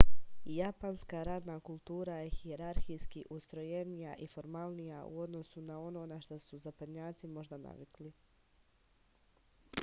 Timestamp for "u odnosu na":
5.05-5.79